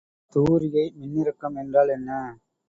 [0.35, 2.09] தூரிகை மின்னிறக்கம் என்றால் என்ன?